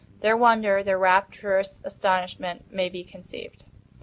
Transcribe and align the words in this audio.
Their 0.21 0.35
wonder—their 0.35 0.97
rapturous 0.97 1.79
astonishment—may 1.85 2.89
be 2.89 3.03
conceived. 3.03 3.65